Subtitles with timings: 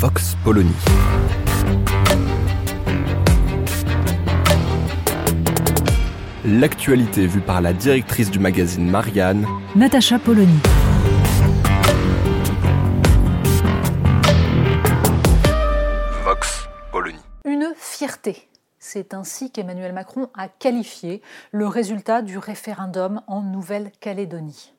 [0.00, 0.70] Vox Polony.
[6.44, 10.60] L'actualité vue par la directrice du magazine Marianne, Natacha Polony.
[16.22, 17.18] Vox Polony.
[17.44, 18.48] Une fierté.
[18.78, 24.77] C'est ainsi qu'Emmanuel Macron a qualifié le résultat du référendum en Nouvelle-Calédonie.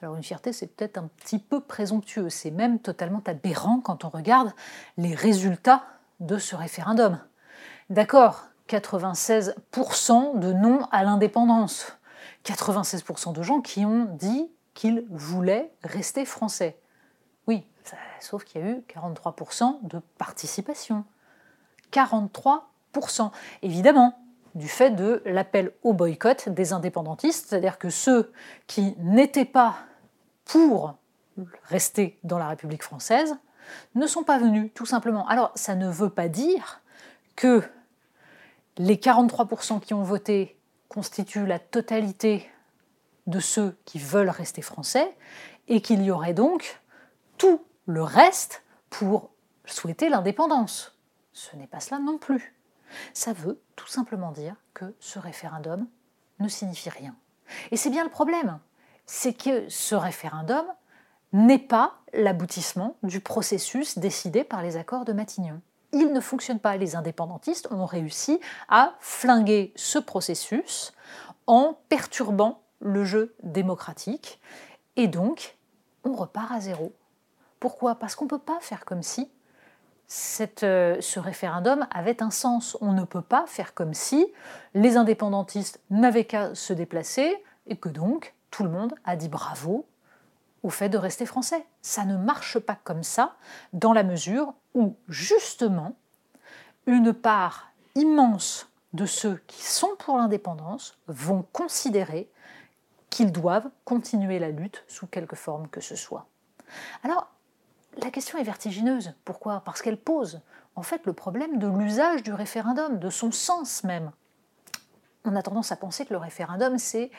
[0.00, 4.08] Alors une fierté, c'est peut-être un petit peu présomptueux, c'est même totalement aberrant quand on
[4.08, 4.52] regarde
[4.96, 5.84] les résultats
[6.20, 7.18] de ce référendum.
[7.90, 11.98] D'accord, 96% de non à l'indépendance,
[12.44, 16.78] 96% de gens qui ont dit qu'ils voulaient rester français.
[17.48, 17.66] Oui,
[18.20, 21.04] sauf qu'il y a eu 43% de participation.
[21.92, 23.30] 43%.
[23.62, 24.16] Évidemment,
[24.54, 28.32] du fait de l'appel au boycott des indépendantistes, c'est-à-dire que ceux
[28.66, 29.76] qui n'étaient pas
[30.48, 30.96] pour
[31.64, 33.36] rester dans la République française
[33.94, 35.28] ne sont pas venus, tout simplement.
[35.28, 36.80] Alors, ça ne veut pas dire
[37.36, 37.62] que
[38.78, 42.50] les 43% qui ont voté constituent la totalité
[43.26, 45.14] de ceux qui veulent rester français
[45.68, 46.80] et qu'il y aurait donc
[47.36, 49.30] tout le reste pour
[49.66, 50.96] souhaiter l'indépendance.
[51.34, 52.54] Ce n'est pas cela non plus.
[53.12, 55.86] Ça veut tout simplement dire que ce référendum
[56.38, 57.14] ne signifie rien.
[57.70, 58.58] Et c'est bien le problème,
[59.08, 60.64] c'est que ce référendum
[61.32, 65.60] n'est pas l'aboutissement du processus décidé par les accords de Matignon.
[65.92, 66.76] Il ne fonctionne pas.
[66.76, 70.92] Les indépendantistes ont réussi à flinguer ce processus
[71.46, 74.40] en perturbant le jeu démocratique.
[74.96, 75.56] Et donc,
[76.04, 76.92] on repart à zéro.
[77.60, 77.94] Pourquoi?
[77.94, 79.30] Parce qu'on ne peut pas faire comme si
[80.62, 82.76] euh, ce référendum avait un sens.
[82.82, 84.26] On ne peut pas faire comme si
[84.74, 89.86] les indépendantistes n'avaient qu'à se déplacer et que donc tout le monde a dit bravo
[90.62, 91.64] au fait de rester français.
[91.82, 93.36] Ça ne marche pas comme ça
[93.72, 95.96] dans la mesure où justement
[96.86, 102.30] une part immense de ceux qui sont pour l'indépendance vont considérer
[103.10, 106.26] qu'ils doivent continuer la lutte sous quelque forme que ce soit.
[107.02, 107.28] Alors,
[108.02, 109.14] la question est vertigineuse.
[109.24, 109.62] Pourquoi?
[109.64, 110.40] Parce qu'elle pose
[110.76, 114.12] en fait le problème de l'usage du référendum, de son sens même.
[115.30, 117.10] On a tendance à penser que le référendum, c'est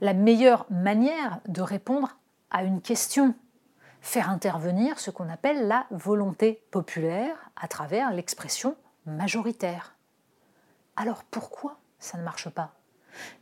[0.00, 2.16] la meilleure manière de répondre
[2.50, 3.34] à une question,
[4.00, 9.94] faire intervenir ce qu'on appelle la volonté populaire à travers l'expression majoritaire.
[10.96, 12.72] Alors pourquoi ça ne marche pas?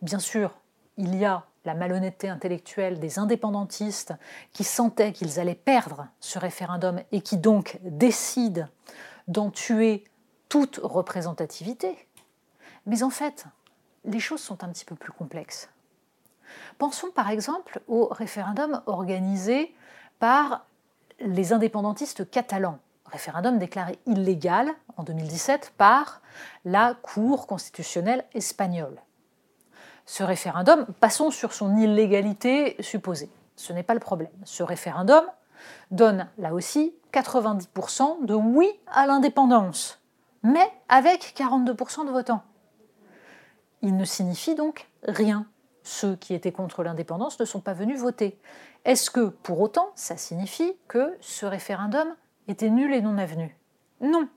[0.03, 0.53] Bien sûr,
[0.97, 4.15] il y a la malhonnêteté intellectuelle des indépendantistes
[4.53, 8.67] qui sentaient qu'ils allaient perdre ce référendum et qui donc décident
[9.29, 10.03] d'en tuer
[10.49, 12.09] toute représentativité.
[12.87, 13.47] Mais en fait,
[14.04, 15.69] les choses sont un petit peu plus complexes.
[16.78, 19.75] Pensons par exemple au référendum organisé
[20.19, 20.66] par
[21.20, 26.20] les indépendantistes catalans, référendum déclaré illégal en 2017 par
[26.64, 29.00] la Cour constitutionnelle espagnole.
[30.06, 33.31] Ce référendum, passons sur son illégalité supposée.
[33.56, 34.31] Ce n'est pas le problème.
[34.44, 35.25] Ce référendum
[35.91, 40.00] donne là aussi 90% de oui à l'indépendance,
[40.42, 42.42] mais avec 42% de votants.
[43.83, 45.47] Il ne signifie donc rien.
[45.83, 48.39] Ceux qui étaient contre l'indépendance ne sont pas venus voter.
[48.84, 52.15] Est-ce que pour autant ça signifie que ce référendum
[52.47, 53.56] était nul et non avenu?
[54.00, 54.28] Non.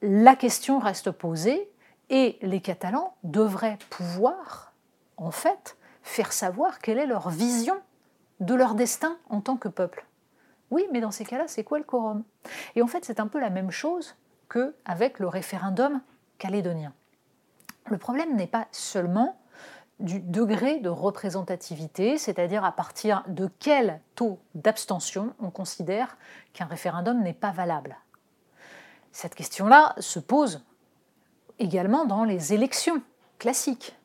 [0.00, 1.70] La question reste posée
[2.10, 4.72] et les Catalans devraient pouvoir,
[5.16, 7.76] en fait, faire savoir quelle est leur vision
[8.40, 10.06] de leur destin en tant que peuple.
[10.70, 12.24] Oui, mais dans ces cas-là, c'est quoi le quorum?
[12.76, 14.14] Et en fait, c'est un peu la même chose
[14.50, 16.00] qu'avec le référendum
[16.38, 16.92] calédonien.
[17.90, 19.38] Le problème n'est pas seulement
[19.98, 26.16] du degré de représentativité, c'est-à-dire à partir de quel taux d'abstention on considère
[26.52, 27.96] qu'un référendum n'est pas valable.
[29.10, 30.64] Cette question-là se pose
[31.58, 33.02] également dans les élections
[33.38, 33.96] classiques.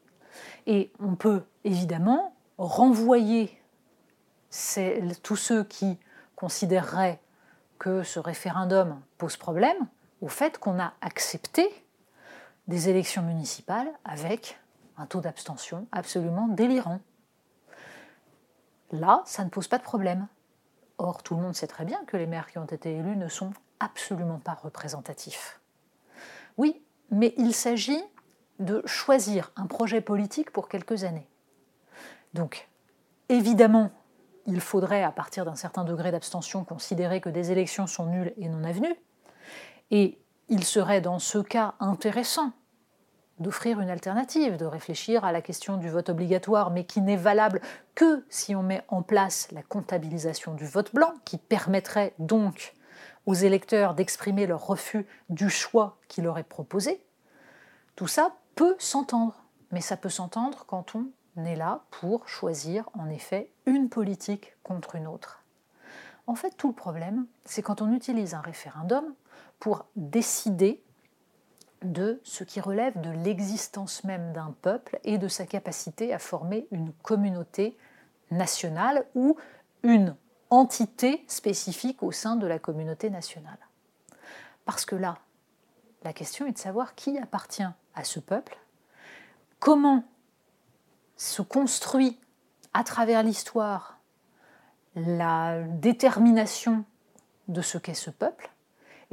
[0.66, 3.62] Et on peut évidemment renvoyer
[5.22, 6.00] tous ceux qui
[6.36, 7.20] considéreraient
[7.78, 9.88] que ce référendum pose problème
[10.22, 11.70] au fait qu'on a accepté
[12.68, 14.60] des élections municipales avec
[14.98, 17.00] un taux d'abstention absolument délirant.
[18.92, 20.28] là, ça ne pose pas de problème.
[21.00, 23.28] Or, tout le monde sait très bien que les maires qui ont été élus ne
[23.28, 25.60] sont absolument pas représentatifs.
[26.58, 28.04] Oui, mais il s'agit
[28.60, 31.28] de choisir un projet politique pour quelques années.
[32.34, 32.70] Donc,
[33.30, 33.92] évidemment,
[34.46, 38.48] il faudrait, à partir d'un certain degré d'abstention, considérer que des élections sont nulles et
[38.50, 38.96] non avenues.
[40.50, 42.52] Il serait dans ce cas intéressant
[43.40, 47.62] d'offrir une alternative, de réfléchir à la question du vote obligatoire, mais qui n'est valable
[47.96, 52.74] que si on met en place la comptabilisation du vote blanc, qui permettrait donc
[53.26, 57.04] aux électeurs d'exprimer leur refus du choix qui leur est proposé.
[57.96, 63.10] Tout ça peut s'entendre, mais ça peut s'entendre quand on est là pour choisir en
[63.10, 65.44] effet une politique contre une autre.
[66.28, 69.14] En fait, tout le problème, c'est quand on utilise un référendum
[69.60, 70.84] pour décider
[71.84, 76.68] de ce qui relève de l'existence même d'un peuple et de sa capacité à former
[76.72, 77.78] une communauté
[78.32, 79.38] nationale ou
[79.84, 80.16] une
[80.50, 83.58] entité spécifique au sein de la communauté nationale.
[84.66, 85.18] Parce que là,
[86.04, 87.64] la question est de savoir qui appartient
[87.96, 88.58] à ce peuple,
[89.60, 90.04] comment
[91.18, 92.20] se construit
[92.74, 94.00] à travers l'histoire
[94.96, 96.86] la détermination
[97.48, 98.52] de ce qu'est ce peuple.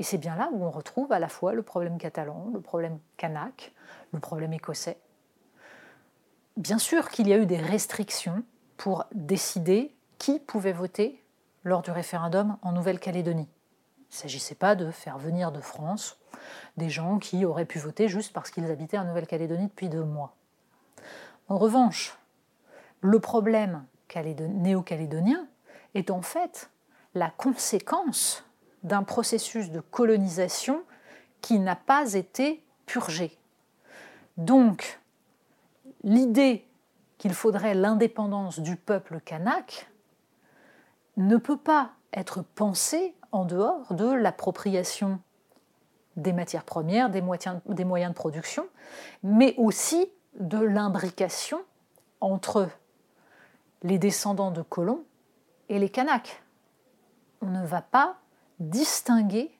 [0.00, 2.98] Et c'est bien là où on retrouve à la fois le problème catalan, le problème
[3.18, 3.74] kanak,
[4.14, 4.96] le problème écossais.
[6.56, 8.42] Bien sûr qu'il y a eu des restrictions
[8.78, 11.22] pour décider qui pouvait voter
[11.64, 13.46] lors du référendum en Nouvelle-Calédonie.
[13.98, 16.18] Il ne s'agissait pas de faire venir de France
[16.78, 20.34] des gens qui auraient pu voter juste parce qu'ils habitaient en Nouvelle-Calédonie depuis deux mois.
[21.48, 22.18] En revanche,
[23.02, 23.84] le problème
[24.16, 25.46] néo-calédonien
[25.92, 26.70] est en fait
[27.12, 28.46] la conséquence
[28.82, 30.82] d'un processus de colonisation
[31.40, 33.38] qui n'a pas été purgé.
[34.36, 35.00] Donc,
[36.02, 36.66] l'idée
[37.18, 39.90] qu'il faudrait l'indépendance du peuple kanak
[41.16, 45.20] ne peut pas être pensée en dehors de l'appropriation
[46.16, 48.66] des matières premières, des moyens de production,
[49.22, 51.60] mais aussi de l'imbrication
[52.20, 52.68] entre
[53.82, 55.04] les descendants de colons
[55.68, 56.42] et les Kanaks.
[57.42, 58.18] On ne va pas
[58.60, 59.50] distinguer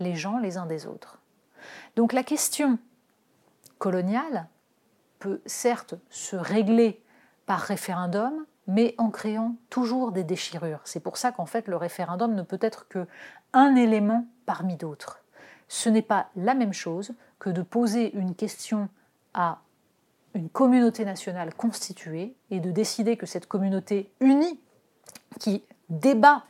[0.00, 1.18] les gens les uns des autres.
[1.96, 2.78] Donc la question
[3.78, 4.48] coloniale
[5.18, 7.02] peut certes se régler
[7.46, 10.80] par référendum, mais en créant toujours des déchirures.
[10.84, 13.06] C'est pour ça qu'en fait le référendum ne peut être que
[13.52, 15.22] un élément parmi d'autres.
[15.68, 18.88] Ce n'est pas la même chose que de poser une question
[19.34, 19.60] à
[20.34, 24.60] une communauté nationale constituée et de décider que cette communauté unie
[25.38, 26.44] qui débat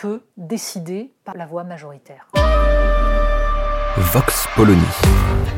[0.00, 2.28] peut décider par la voix majoritaire.
[3.96, 4.80] Vox Polony.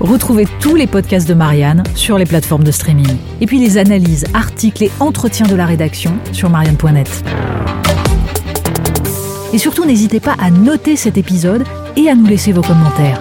[0.01, 3.19] Retrouvez tous les podcasts de Marianne sur les plateformes de streaming.
[3.43, 7.23] Et puis les analyses, articles et entretiens de la rédaction sur marianne.net.
[9.53, 11.65] Et surtout, n'hésitez pas à noter cet épisode
[11.97, 13.21] et à nous laisser vos commentaires.